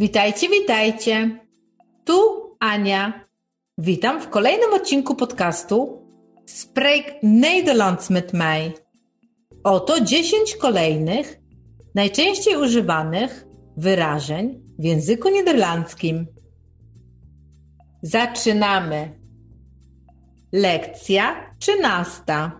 [0.00, 1.38] Witajcie, witajcie.
[2.04, 2.14] Tu
[2.60, 3.24] Ania.
[3.78, 6.06] Witam w kolejnym odcinku podcastu
[6.46, 8.72] Spreek Nederlands met mij.
[9.64, 11.40] Oto 10 kolejnych,
[11.94, 16.26] najczęściej używanych wyrażeń w języku niderlandzkim.
[18.02, 19.20] Zaczynamy.
[20.52, 22.50] Lekcja 13.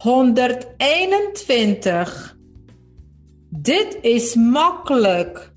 [0.00, 2.41] 121.
[3.54, 5.52] Dit is makkelijk.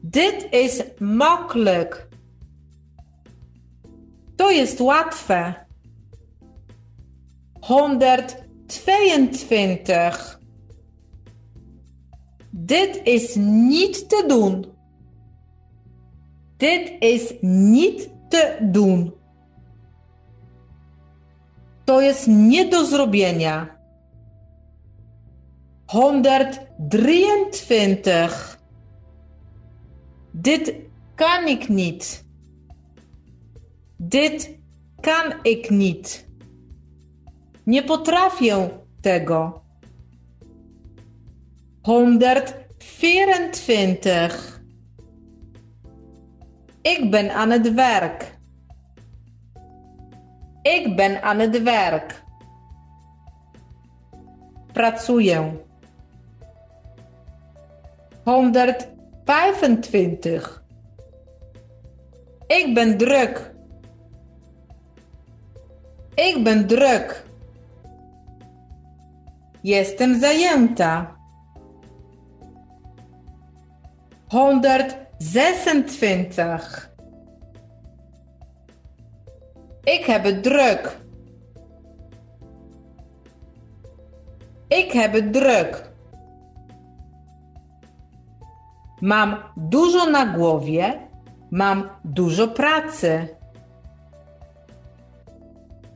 [0.00, 2.08] Dit is makkelijk.
[4.36, 5.54] To jest łatwe.
[7.60, 10.40] 122.
[12.50, 14.66] Dit is niet te doen.
[16.56, 19.12] Dit is niet te doen.
[21.84, 23.79] To jest nie do zrobienia.
[25.90, 28.58] 123.
[30.30, 30.74] Dit
[31.14, 32.24] kan ik niet.
[33.96, 34.58] Dit
[35.00, 36.28] kan ik niet.
[37.64, 39.62] Nie potrafię tego.
[41.82, 44.62] 124.
[46.82, 48.38] Ik ben aan het werk.
[50.62, 52.22] Ik ben aan het werk.
[54.72, 55.68] Pracuję.
[58.30, 60.62] 125.
[62.46, 63.54] Ik ben druk.
[66.14, 67.24] Ik ben druk.
[69.60, 71.16] Jestem zajęta.
[74.28, 76.90] 126.
[79.82, 80.98] Ik heb het druk.
[84.68, 85.89] Ik heb het druk.
[89.00, 91.00] Mam dużo na głowie,
[91.50, 93.28] mam dużo pracy.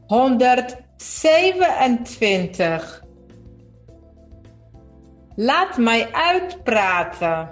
[0.07, 2.81] 127.
[5.37, 7.47] Laat mij uitpraten.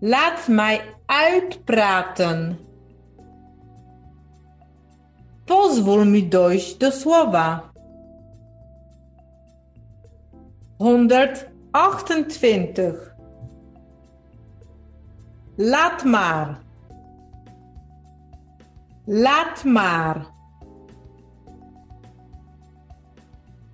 [0.00, 2.56] Laat mij uitpraten.
[5.46, 7.70] Pozwól mi dojść do słowa.
[10.78, 13.09] 128.
[15.60, 16.58] Laat maar.
[19.04, 20.26] Laat maar.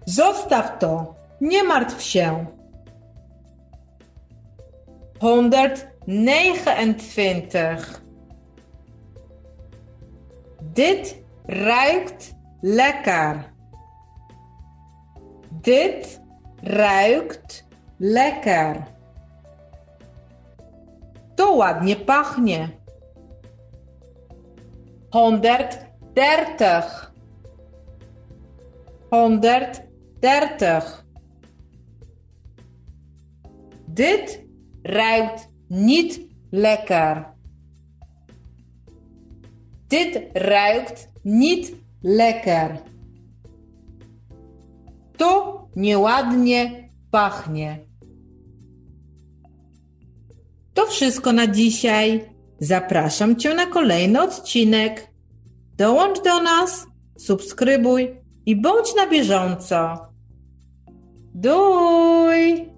[0.05, 1.15] Zostaw to.
[1.41, 2.47] Nie martw się.
[5.19, 8.03] 129.
[10.73, 11.17] Dit
[11.47, 13.53] ruikt lekker.
[15.51, 16.21] Dit
[16.63, 17.65] ruikt
[17.97, 18.96] lekker.
[21.56, 22.69] Ładnie pachnie.
[25.11, 27.12] 130.
[29.11, 31.05] 130.
[33.87, 34.44] Dit
[34.83, 37.34] ruikt niet lekker.
[39.88, 42.83] Dit ruikt niet lekker.
[45.17, 47.87] To nieładnie pachnie.
[50.97, 52.25] Wszystko na dzisiaj.
[52.61, 55.11] Zapraszam Cię na kolejny odcinek.
[55.77, 56.87] Dołącz do nas,
[57.19, 59.99] subskrybuj i bądź na bieżąco.
[61.35, 62.75] Duj!